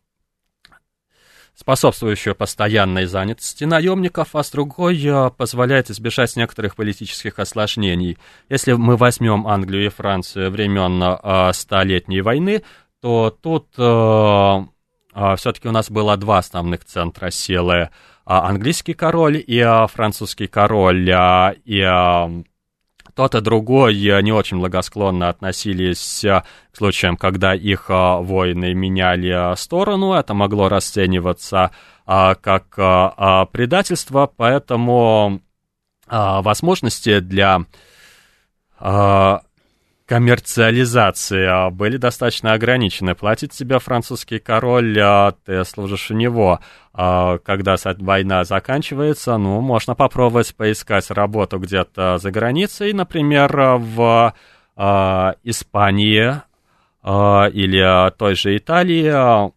[1.59, 5.03] способствующую постоянной занятости наемников, а с другой
[5.37, 8.17] позволяет избежать некоторых политических осложнений.
[8.47, 12.63] Если мы возьмем Англию и Францию времен Столетней войны,
[13.01, 17.89] то тут все-таки у нас было два основных центра силы.
[18.23, 21.09] Английский король и французский король.
[21.65, 21.81] И
[23.15, 26.43] тот и другой не очень благосклонно относились к
[26.77, 30.13] случаям, когда их а, воины меняли сторону.
[30.13, 31.71] Это могло расцениваться
[32.05, 32.69] как
[33.51, 35.41] предательство, поэтому
[36.07, 37.65] возможности для
[40.09, 43.13] коммерциализации а, были достаточно ограничены.
[43.13, 46.61] Платит тебе французский король, а ты служишь у него.
[46.93, 54.33] А, когда война заканчивается, ну, можно попробовать поискать работу где-то за границей, например, в
[55.43, 56.41] Испании
[57.03, 59.51] или той же Италии,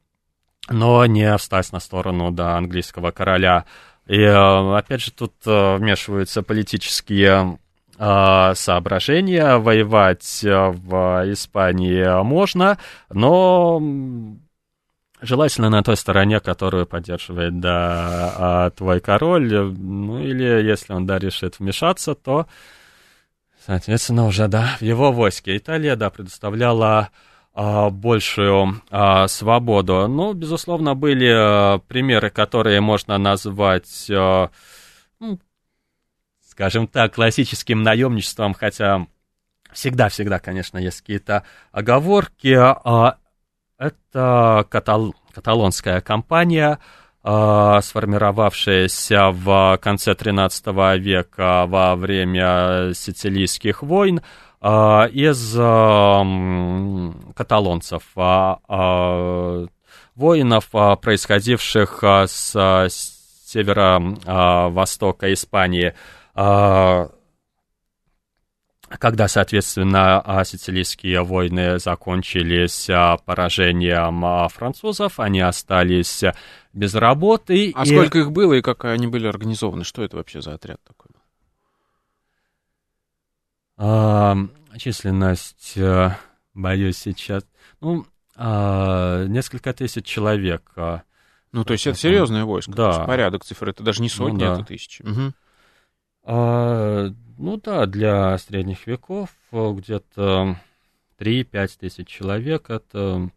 [0.68, 3.64] но не встать на сторону да, английского короля.
[4.08, 7.58] И опять же тут вмешиваются политические
[8.54, 9.58] соображения.
[9.58, 12.78] Воевать э, в Испании можно,
[13.10, 13.80] но
[15.22, 19.52] желательно на той стороне, которую поддерживает да, а, твой король.
[19.52, 22.46] Ну или если он да, решит вмешаться, то,
[23.64, 25.56] соответственно, уже да, в его войске.
[25.56, 27.10] Италия да, предоставляла
[27.54, 30.08] а, большую а, свободу.
[30.08, 34.50] Ну, безусловно, были а, примеры, которые можно назвать а,
[35.20, 35.38] ну,
[36.52, 39.06] скажем так, классическим наемничеством, хотя
[39.72, 42.54] всегда-всегда, конечно, есть какие-то оговорки.
[42.54, 43.16] А,
[43.78, 46.78] это катал каталонская компания,
[47.22, 54.20] а, сформировавшаяся в конце XIII века во время сицилийских войн
[54.60, 55.54] а, из
[57.34, 58.02] каталонцев,
[60.14, 62.90] воинов, происходивших с
[63.52, 65.94] северо-востока Испании.
[66.34, 67.10] А,
[68.98, 76.24] когда, соответственно, а, сицилийские войны закончились а, поражением французов, они остались
[76.72, 77.72] без работы.
[77.74, 77.86] А и...
[77.86, 79.84] сколько их было и как они были организованы?
[79.84, 81.10] Что это вообще за отряд такой?
[83.76, 84.36] А,
[84.78, 85.78] численность,
[86.54, 87.44] боюсь, сейчас...
[87.80, 90.72] Ну, а, несколько тысяч человек.
[91.52, 92.72] Ну, то есть это серьезное войско.
[92.72, 93.04] Да.
[93.04, 93.68] Порядок цифр.
[93.68, 94.54] Это даже не ну сотни, ну, да.
[94.54, 95.02] это тысячи.
[95.02, 95.34] Угу.
[96.24, 97.08] А,
[97.38, 100.56] ну да, для средних веков э, где-то
[101.18, 103.30] 3-5 тысяч человек это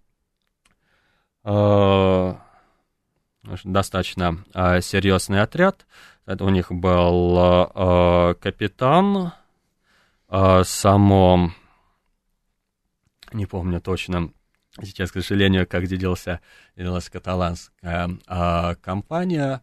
[1.44, 2.42] а,
[3.64, 5.86] достаточно а, серьезный отряд.
[6.26, 9.34] Это у них был а, капитан,
[10.28, 11.52] а, само,
[13.32, 14.32] не помню точно,
[14.82, 16.42] сейчас, к сожалению, как делился,
[16.76, 19.62] делалась каталанская а, компания,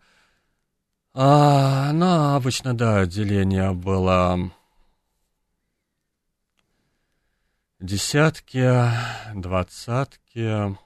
[1.14, 4.50] а, ну, обычно, да, отделение было
[7.80, 8.70] десятки,
[9.34, 10.76] двадцатки.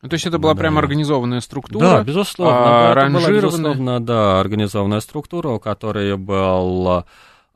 [0.00, 0.60] Ну, то есть это была да.
[0.60, 1.80] прямо организованная структура?
[1.80, 2.90] Да, безусловно.
[2.90, 7.04] А, да, это была, безусловно, да, организованная структура, у которой был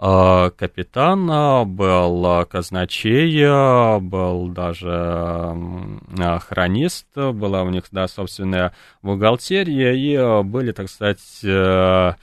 [0.03, 5.87] капитана, был казначей, был даже
[6.41, 12.15] хронист, была у них, да, собственная бухгалтерия, и были, так сказать, э,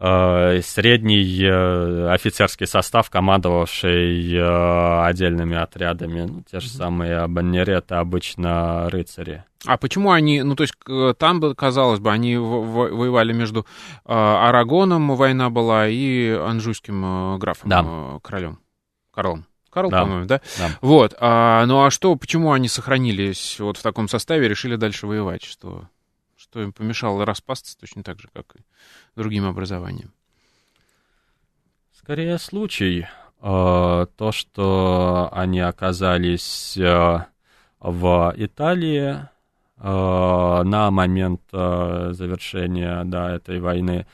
[0.00, 9.44] э, средний э, офицерский состав, командовавший отдельными отрядами, ну, те же самые баннереты, обычно рыцари.
[9.66, 10.74] А почему они, ну то есть
[11.18, 13.66] там, казалось бы, они воевали между
[14.04, 17.84] э, Арагоном, война была, и Анжуйским э, графом, да.
[17.84, 18.60] э, королем,
[19.10, 19.46] Карлом.
[19.70, 20.02] Карл, да.
[20.02, 20.40] по-моему, да?
[20.58, 20.70] да?
[20.80, 21.14] Вот.
[21.20, 25.42] А, ну а что, почему они сохранились вот в таком составе решили дальше воевать?
[25.44, 25.88] Что,
[26.36, 28.60] что им помешало распасться точно так же, как и
[29.14, 30.12] другим образованиям?
[31.92, 33.06] Скорее случай.
[33.40, 37.24] Э, то, что они оказались э,
[37.80, 39.28] в Италии,
[39.80, 44.06] на момент э, завершения да, этой войны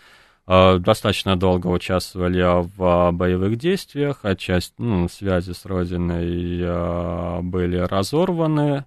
[0.47, 2.43] э, достаточно долго участвовали
[2.77, 8.85] в боевых действиях, а часть ну, связи с Родиной были разорваны.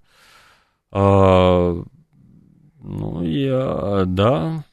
[0.91, 1.83] Ну
[3.23, 3.49] и
[4.05, 4.63] да,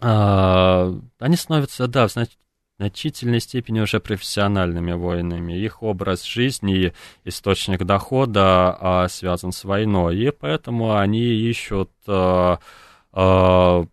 [0.00, 2.38] они становятся, да, значит,
[2.78, 5.52] значительной степени уже профессиональными воинами.
[5.54, 6.92] Их образ жизни,
[7.24, 12.60] источник дохода а, связан с войной, и поэтому они ищут а,
[13.12, 13.84] а,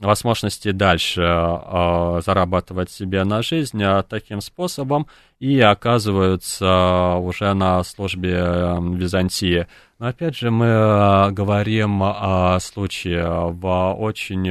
[0.00, 5.06] возможности дальше э, зарабатывать себе на жизнь э, таким способом
[5.38, 9.66] и оказываются уже на службе э, Византии.
[9.98, 14.50] Но опять же мы говорим о случае в очень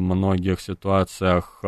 [0.00, 1.62] многих ситуациях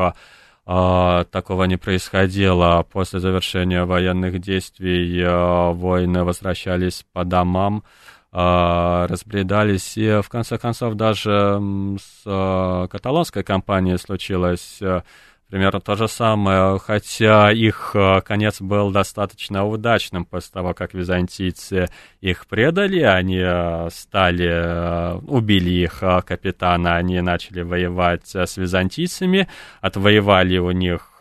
[0.67, 2.85] э, такого не происходило.
[2.91, 7.85] После завершения военных действий э, воины возвращались по домам,
[8.35, 9.99] а, разбредались.
[9.99, 11.61] И в конце концов даже
[12.01, 15.03] с а, каталонской компанией случилось э,
[15.53, 21.91] примерно то же самое, хотя их э, конец был достаточно удачным после того, как византийцы
[22.23, 29.47] их предали, они э, стали, убили их капитана, они начали воевать с византийцами,
[29.83, 31.21] отвоевали у них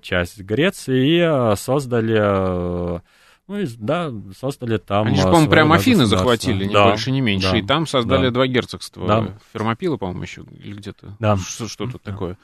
[0.00, 3.02] часть Греции и создали
[3.46, 5.08] ну, и, да, создали там...
[5.08, 7.50] Они же, по-моему, прямо Афины захватили, ни да, больше, ни меньше.
[7.50, 8.30] Да, и там создали да.
[8.30, 9.06] два герцогства.
[9.06, 9.34] Да.
[9.52, 11.16] Фермопилы, по-моему, еще, или где-то.
[11.18, 11.36] Да.
[11.36, 12.38] Что, что тут такое?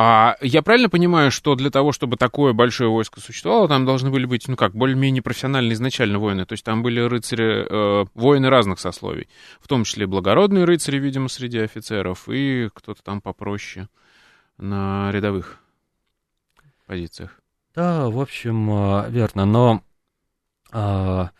[0.00, 4.26] А я правильно понимаю, что для того, чтобы такое большое войско существовало, там должны были
[4.26, 6.46] быть, ну как, более-менее профессиональные изначально воины.
[6.46, 9.28] То есть там были рыцари, э, воины разных сословий.
[9.60, 13.88] В том числе благородные рыцари, видимо, среди офицеров, и кто-то там попроще
[14.56, 15.58] на рядовых
[16.86, 17.40] позициях.
[17.74, 19.46] Да, в общем, э, верно.
[19.46, 19.82] Но
[20.70, 21.30] а,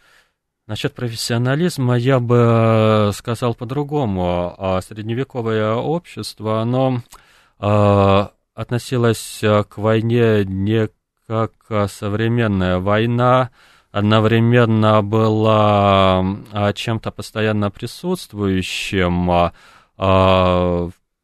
[0.67, 4.81] насчет профессионализма я бы сказал по-другому.
[4.83, 7.05] Средневековое общество, оно
[8.59, 10.89] а, относилось к войне не
[11.27, 11.53] как
[11.89, 13.51] современная война,
[13.93, 19.53] одновременно была а, чем-то постоянно присутствующим.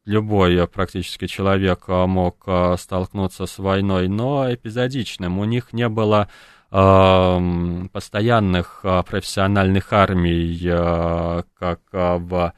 [0.05, 5.39] Любой практически человек мог столкнуться с войной, но эпизодичным.
[5.39, 6.29] У них не было
[6.69, 10.59] постоянных профессиональных армий,
[11.57, 12.53] как в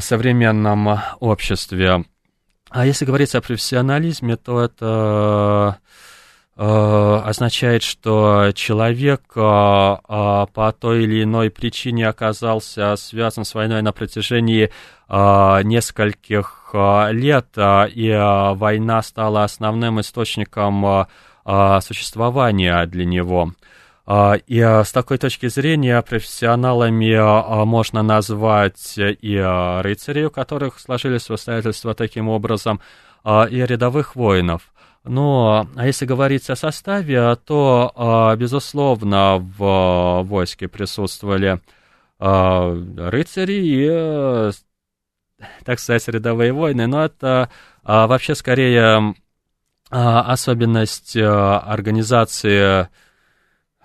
[0.00, 2.04] современном обществе.
[2.78, 5.78] А если говорить о профессионализме, то это
[6.54, 14.70] означает, что человек по той или иной причине оказался связан с войной на протяжении
[15.08, 16.74] нескольких
[17.12, 21.06] лет, и война стала основным источником
[21.80, 23.52] существования для него.
[24.06, 29.36] А, и а, с такой точки зрения профессионалами можно назвать и
[29.82, 32.80] рыцарей, у которых сложились обстоятельства таким образом,
[33.50, 34.72] и рядовых воинов.
[35.02, 41.60] Но а если говорить о составе, то, безусловно, в войске присутствовали
[42.20, 44.52] рыцари и,
[45.64, 47.50] так сказать, рядовые воины, но это
[47.82, 49.14] вообще скорее
[49.88, 52.88] а, особенность а, организации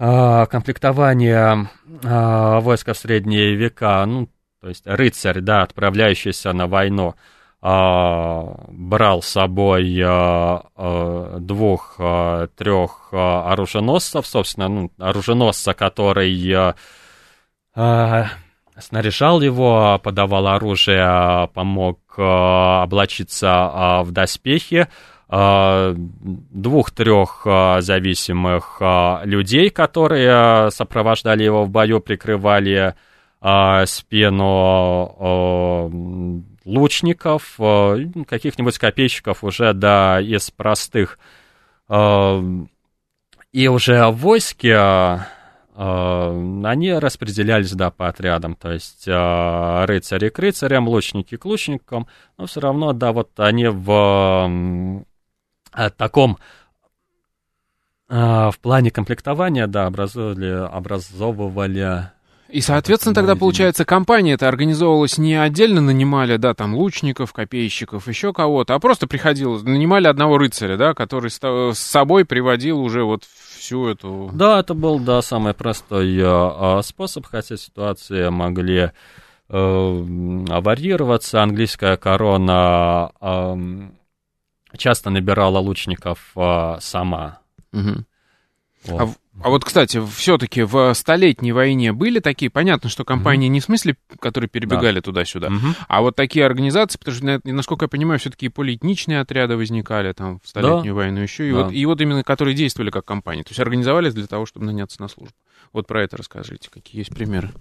[0.03, 4.29] а, комплектования войска в средние века, ну,
[4.59, 7.13] то есть рыцарь, да, отправляющийся на войну,
[7.61, 9.93] брал с собой
[11.39, 16.73] двух-трех оруженосцев, собственно, ну, оруженосца, который
[17.75, 24.89] снаряжал его, подавал оружие, помог облачиться в доспехи, а,
[25.31, 32.95] двух-трех а, зависимых а, людей, которые сопровождали его в бою, прикрывали
[33.85, 35.15] спину
[36.63, 37.57] лучников,
[38.27, 41.17] каких-нибудь копейщиков уже, да, из простых.
[41.89, 45.21] И уже в войске
[45.73, 52.05] они распределялись, да, по отрядам, то есть рыцари к рыцарям, лучники к лучникам,
[52.37, 55.01] но все равно, да, вот они в
[55.97, 56.37] таком
[58.09, 62.11] в плане комплектования, да, образовывали, образовывали
[62.51, 68.33] и, соответственно, тогда, получается, компания это организовывалась не отдельно нанимали, да, там, лучников, копейщиков, еще
[68.33, 73.87] кого-то, а просто приходил, нанимали одного рыцаря, да, который с собой приводил уже вот всю
[73.87, 74.29] эту...
[74.33, 78.91] Да, это был, да, самый простой э, способ, хотя ситуации могли
[79.47, 81.41] э, варьироваться.
[81.41, 83.55] Английская корона э,
[84.77, 87.39] часто набирала лучников э, сама.
[87.73, 88.05] Угу.
[88.85, 89.01] Вот.
[89.01, 89.13] А,
[89.43, 93.53] а вот, кстати, все-таки в столетней войне были такие, понятно, что компании угу.
[93.53, 95.01] не в смысле, которые перебегали да.
[95.01, 95.67] туда-сюда, угу.
[95.87, 100.39] а вот такие организации, потому что, насколько я понимаю, все-таки и полиэтничные отряды возникали там
[100.43, 100.93] в столетнюю да.
[100.93, 101.63] войну еще, и, да.
[101.63, 105.01] вот, и вот именно которые действовали как компании, то есть организовались для того, чтобы наняться
[105.01, 105.35] на службу.
[105.73, 107.51] Вот про это расскажите, какие есть примеры.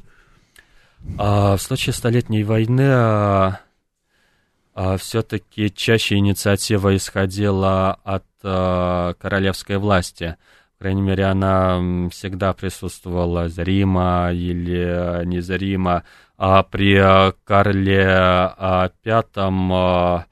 [1.18, 3.61] А, в случае столетней войны а,
[4.98, 10.36] все-таки чаще инициатива исходила от а, королевской власти.
[10.78, 16.04] По крайней мере, она всегда присутствовала зримо или незримо
[16.70, 18.54] при Карле
[19.04, 20.26] V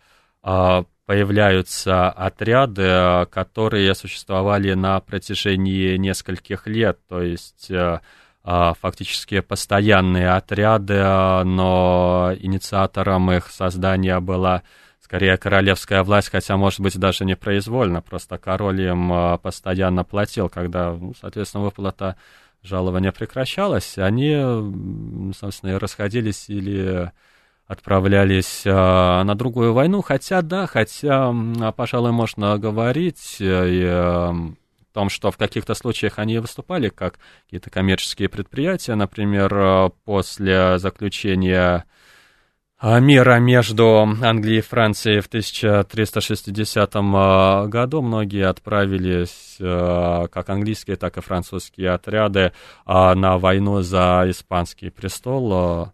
[1.05, 7.71] появляются отряды, которые существовали на протяжении нескольких лет, то есть
[8.45, 11.03] фактически постоянные отряды,
[11.45, 14.63] но инициатором их создания была
[15.01, 20.93] скорее королевская власть, хотя, может быть, даже не произвольно, просто король им постоянно платил, когда,
[20.93, 22.17] ну, соответственно, выплата
[22.63, 27.11] жалования прекращалась, они, собственно, расходились или
[27.69, 31.35] отправлялись а, на другую войну, хотя, да, хотя,
[31.77, 34.58] пожалуй, можно говорить э, и,
[34.93, 41.85] том, что в каких-то случаях они выступали как какие-то коммерческие предприятия, например, э, после заключения
[42.81, 46.95] а, мира между Англией и Францией в 1360
[47.69, 48.03] году.
[48.03, 52.53] Многие отправились, как английские, так и французские отряды,
[52.87, 55.93] на войну за испанский престол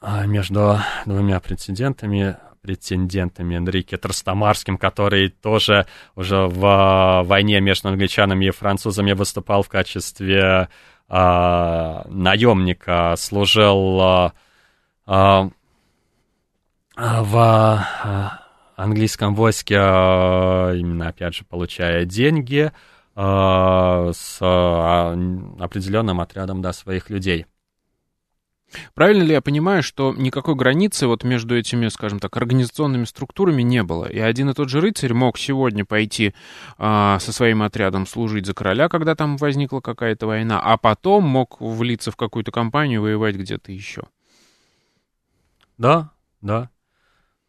[0.00, 9.12] между двумя претендентами, претендентами Энрике Трастамарским, который тоже уже в войне между англичанами и французами
[9.12, 10.68] выступал в качестве
[11.08, 14.32] а, наемника, служил а,
[15.06, 15.50] а,
[16.96, 18.46] в а,
[18.76, 22.70] английском войске, именно, опять же, получая деньги
[23.16, 27.44] с определенным отрядом да, своих людей.
[28.94, 33.82] Правильно ли я понимаю, что никакой границы вот между этими, скажем так, организационными структурами не
[33.82, 34.06] было?
[34.06, 36.34] И один и тот же рыцарь мог сегодня пойти
[36.78, 41.60] а, со своим отрядом служить за короля, когда там возникла какая-то война, а потом мог
[41.60, 44.02] влиться в какую-то компанию, воевать где-то еще?
[45.78, 46.10] Да,
[46.40, 46.70] да.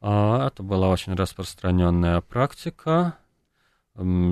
[0.01, 3.17] А, это была очень распространенная практика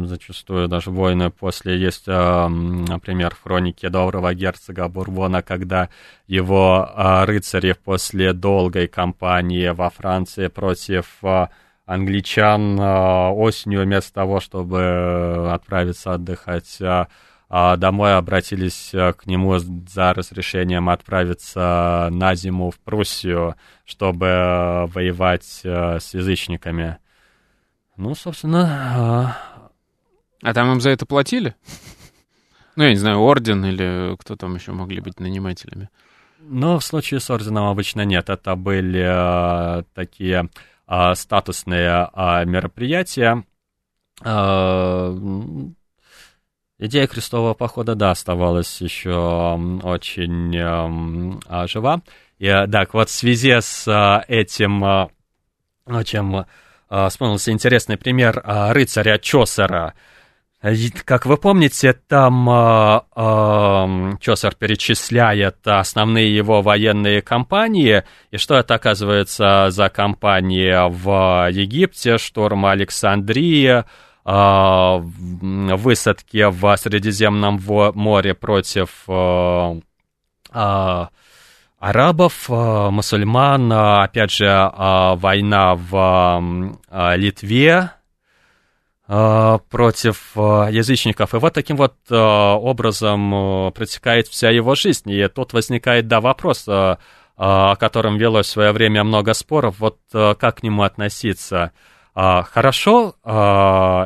[0.05, 5.89] зачастую даже войны после есть, например, в хронике доброго герцога Бурбона, когда
[6.27, 11.49] его а, рыцари после долгой кампании во Франции против а,
[11.85, 16.81] англичан а, осенью вместо того, чтобы отправиться отдыхать
[17.49, 23.55] домой, обратились к нему за разрешением отправиться на зиму в Пруссию,
[23.85, 26.99] чтобы воевать с язычниками.
[27.97, 29.35] Ну, собственно...
[30.41, 31.55] А там им за это платили?
[32.75, 35.89] Ну, я не знаю, орден или кто там еще могли быть нанимателями?
[36.39, 38.29] Ну, в случае с орденом обычно нет.
[38.29, 40.49] Это были а, такие
[40.87, 43.43] а, статусные а, мероприятия.
[46.81, 50.53] Идея крестового похода, да, оставалась еще очень
[51.67, 52.01] жива.
[52.37, 55.09] И, так, вот в связи с этим,
[56.05, 56.45] чем
[57.07, 59.93] вспомнился интересный пример рыцаря Чосера.
[60.61, 62.99] Как вы помните, там э,
[64.19, 72.65] Чосер перечисляет основные его военные кампании, и что это оказывается за кампании в Египте, штурм
[72.65, 73.85] Александрии,
[74.25, 74.99] э,
[75.77, 77.61] высадки в Средиземном
[77.95, 79.79] море против э,
[80.53, 81.05] э,
[81.79, 86.77] арабов, э, мусульман, э, опять же, э, война в
[87.15, 87.91] Литве
[89.09, 91.33] против язычников.
[91.33, 95.09] И вот таким вот образом протекает вся его жизнь.
[95.09, 100.57] И тут возникает, да, вопрос, о котором велось в свое время много споров, вот как
[100.57, 101.71] к нему относиться–
[102.15, 103.15] хорошо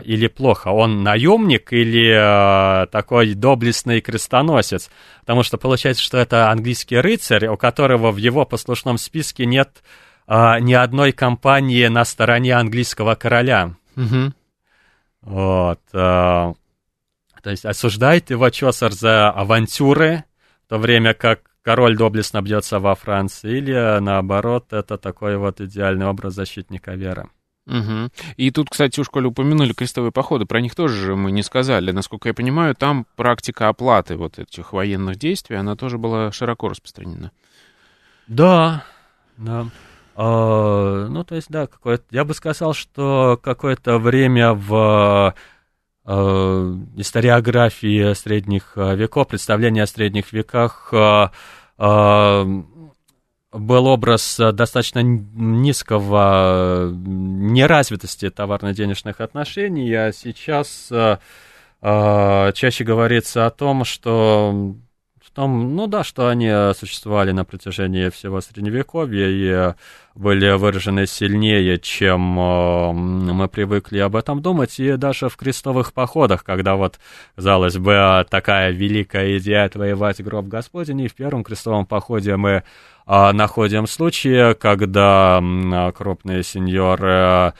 [0.05, 4.91] или плохо, он наемник или такой доблестный крестоносец,
[5.21, 9.81] потому что получается, что это английский рыцарь, у которого в его послушном списке нет
[10.27, 13.71] ни одной компании на стороне английского короля.
[13.95, 14.33] Угу.
[15.23, 15.79] Вот.
[15.93, 16.53] А,
[17.41, 20.23] то есть осуждает его Чосер за авантюры,
[20.65, 26.05] в то время как король доблестно бьется во Франции, или наоборот, это такой вот идеальный
[26.05, 27.29] образ защитника веры.
[27.65, 28.09] Угу.
[28.35, 31.91] И тут, кстати, уж коли упомянули крестовые походы, про них тоже мы не сказали.
[31.91, 37.31] Насколько я понимаю, там практика оплаты вот этих военных действий, она тоже была широко распространена.
[38.27, 38.83] Да,
[39.37, 39.67] да.
[40.15, 45.33] А, ну, то есть, да, какое-то, я бы сказал, что какое-то время в
[46.05, 51.31] а, историографии средних веков, представления о средних веках а,
[51.77, 52.45] а
[53.51, 60.91] был образ достаточно низкого неразвитости товарно-денежных отношений, а сейчас
[61.79, 64.75] чаще говорится о том, что
[65.33, 69.73] том, ну да, что они существовали на протяжении всего Средневековья и
[70.15, 76.75] были выражены сильнее, чем мы привыкли об этом думать, и даже в крестовых походах, когда
[76.75, 76.99] вот,
[77.35, 82.63] казалось бы, такая великая идея отвоевать гроб Господень, и в первом крестовом походе мы
[83.07, 85.41] находим случаи, когда
[85.95, 87.51] крупные сеньоры Э,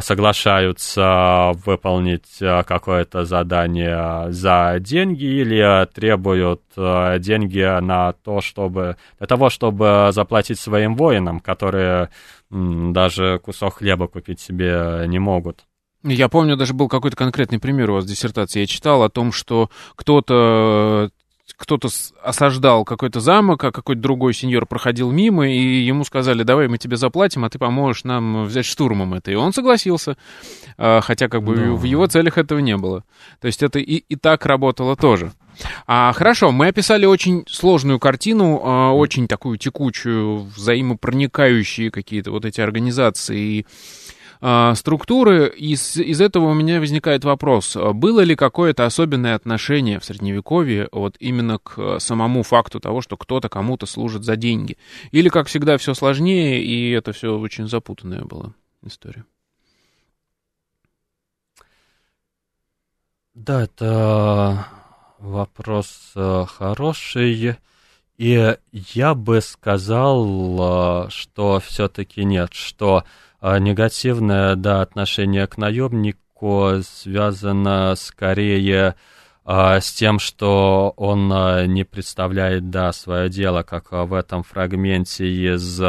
[0.00, 9.26] соглашаются выполнить э, какое-то задание за деньги или требуют э, деньги на то, чтобы для
[9.28, 12.10] того, чтобы заплатить своим воинам, которые
[12.50, 15.64] даже кусок хлеба купить себе не могут.
[16.02, 18.60] Я помню, даже был какой-то конкретный пример у вас в диссертации.
[18.60, 21.10] Я читал о том, что кто-то
[21.56, 21.88] кто-то
[22.22, 26.96] осаждал какой-то замок, а какой-то другой сеньор проходил мимо, и ему сказали, давай мы тебе
[26.96, 29.30] заплатим, а ты поможешь нам взять штурмом это.
[29.30, 30.16] И он согласился,
[30.78, 31.70] а, хотя как бы да.
[31.72, 33.04] в его целях этого не было.
[33.40, 35.32] То есть это и, и так работало тоже.
[35.86, 42.60] А, хорошо, мы описали очень сложную картину, а, очень такую текучую, взаимопроникающие какие-то вот эти
[42.60, 43.66] организации и
[44.40, 45.48] э, структуры.
[45.48, 51.16] Из, из этого у меня возникает вопрос, было ли какое-то особенное отношение в Средневековье вот
[51.20, 54.76] именно к самому факту того, что кто-то кому-то служит за деньги?
[55.10, 59.24] Или, как всегда, все сложнее, и это все очень запутанная была история?
[63.34, 64.66] Да, это
[65.18, 67.56] вопрос э, хороший.
[68.18, 73.04] И я бы сказал, э, что все-таки нет, что а
[73.42, 78.94] негативное да, отношение к наемнику связано скорее
[79.44, 85.26] а, с тем, что он а, не представляет да, свое дело, как в этом фрагменте
[85.26, 85.80] из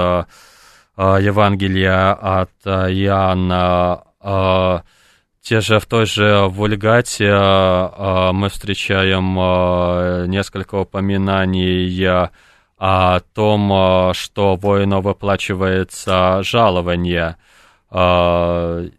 [0.98, 4.04] Евангелия от Иоанна.
[5.42, 11.88] Те же в той же Вульгате мы встречаем несколько упоминаний
[12.84, 17.38] о том, что воину выплачивается жалование.
[17.92, 18.90] Ясно,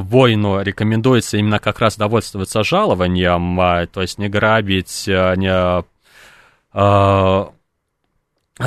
[0.00, 5.84] воину рекомендуется именно как раз довольствоваться жалованием, а, то есть не грабить, не
[6.72, 7.50] а,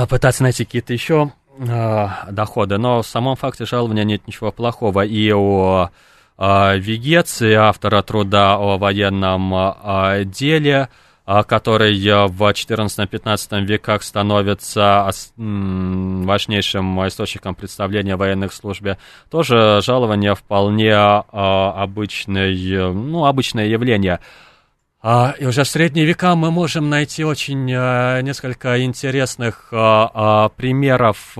[0.09, 2.77] пытаться найти какие-то еще доходы.
[2.77, 5.05] Но в самом факте жалования нет ничего плохого.
[5.05, 5.87] И у
[6.37, 10.89] Вегеции, автора труда о военном деле,
[11.27, 18.97] который в XIV-XV веках становится важнейшим источником представления о военных службе,
[19.29, 21.23] тоже жалование вполне а,
[21.75, 24.21] обычное, ну, обычное явление.
[25.01, 31.35] А, и уже в средние века мы можем найти очень несколько интересных примеров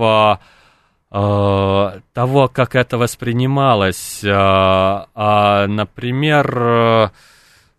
[1.10, 4.20] того, как это воспринималось.
[5.64, 7.10] Например,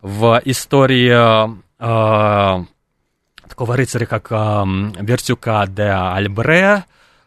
[0.02, 1.50] в истории э,
[1.80, 6.84] такого рыцаря, как Вертюка де Альбре,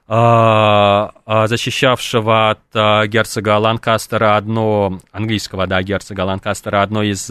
[0.08, 1.08] э,
[1.46, 7.30] защищавшего от герцога Ланкастера одну, английского, да, герцога Ланкастера, одну из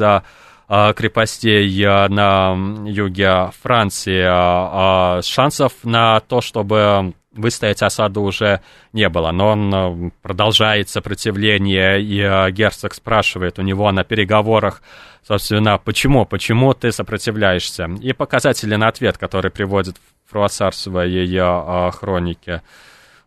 [0.67, 2.53] крепостей на
[2.87, 8.61] юге Франции, шансов на то, чтобы выстоять осаду уже
[8.93, 9.31] не было.
[9.31, 14.81] Но он продолжает сопротивление, и герцог спрашивает у него на переговорах,
[15.25, 17.89] собственно, почему, почему ты сопротивляешься?
[18.01, 19.97] И показатели на ответ, который приводит
[20.29, 22.61] Фруассар в своей э, хронике.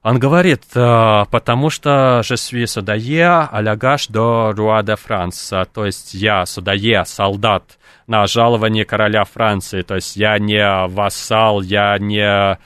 [0.02, 6.14] Он говорит, э, потому что je suis судае gage de roi de France, то есть
[6.14, 12.58] я судае, солдат на жалование короля Франции, то есть я не вассал, я не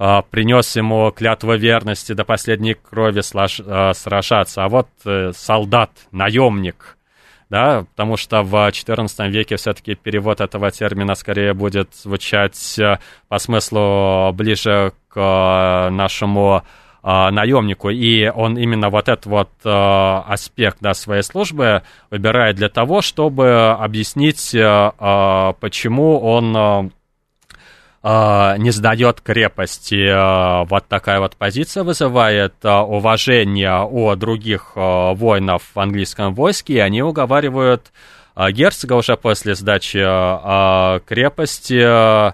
[0.00, 5.90] э, принес ему клятву верности до последней крови слож, э, сражаться, а вот э, солдат,
[6.10, 6.96] наемник–
[7.50, 12.98] да, потому что в XIV веке все-таки перевод этого термина скорее будет звучать э,
[13.28, 16.62] по смыслу ближе к э, нашему
[17.02, 23.02] э, наемнику, и он именно вот этот вот аспект да, своей службы выбирает для того,
[23.02, 26.92] чтобы объяснить, почему он
[28.02, 30.08] э, не сдает крепости.
[30.08, 36.78] Э, вот такая вот позиция вызывает э, уважение у других воинов в английском войске, и
[36.78, 37.92] они уговаривают
[38.36, 39.98] герцога уже после сдачи
[41.06, 42.32] крепости э,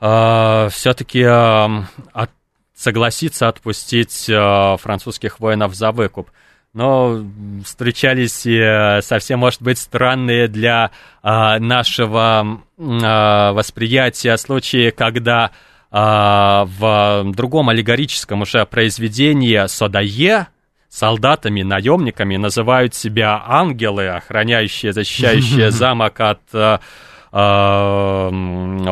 [0.00, 2.28] э, все-таки
[2.74, 6.30] согласиться отпустить французских воинов за выкуп
[6.72, 7.24] но
[7.64, 10.90] встречались э, совсем, может быть, странные для
[11.22, 15.50] а, нашего а, восприятия случаи, когда
[15.90, 20.46] а, в другом аллегорическом уже произведении Содае
[20.88, 26.78] солдатами, наемниками называют себя ангелы, охраняющие, защищающие замок от э,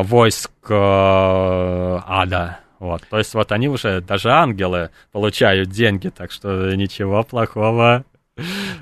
[0.03, 2.59] войск э, ада.
[2.79, 8.05] Вот, то есть вот они уже, даже ангелы, получают деньги, так что ничего плохого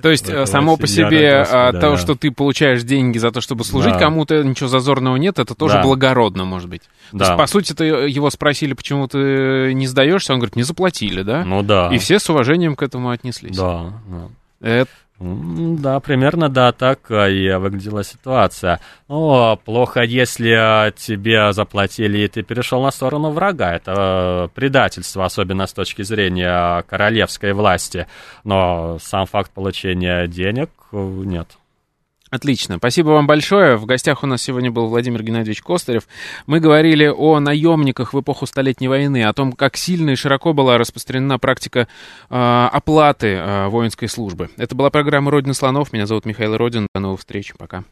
[0.02, 3.64] то есть э, само по себе а, то, что ты получаешь деньги за то, чтобы
[3.64, 6.84] служить кому-то, ничего зазорного нет, это тоже благородно, может быть.
[7.12, 11.22] То есть, по сути, ты его спросили, почему ты не сдаешься, он говорит, не заплатили,
[11.24, 11.43] да?
[11.43, 11.89] Ну да.
[11.93, 13.58] И все с уважением к этому отнеслись.
[13.58, 13.93] Да.
[14.62, 14.89] Это
[15.20, 18.80] да, примерно, да, так и выглядела ситуация.
[19.07, 23.74] Ну, плохо, если тебе заплатили, и ты перешел на сторону врага.
[23.74, 28.05] Это э, предательство, особенно с точки зрения королевской власти.
[28.43, 31.57] Но сам факт получения денег э, нет.
[32.30, 32.78] Отлично.
[32.78, 33.78] Спасибо вам большое.
[33.78, 36.08] В гостях у нас сегодня был Владимир Геннадьевич Костарев.
[36.46, 40.78] Мы говорили о наемниках в эпоху Столетней войны, о том, как сильно и широко была
[40.78, 41.88] распространена практика
[42.30, 44.50] э, оплаты э, воинской службы.
[44.58, 45.94] Это была программа «Родина слонов».
[45.94, 46.88] Меня зовут Михаил Родин.
[46.94, 47.54] До новых встреч.
[47.58, 47.86] Пока.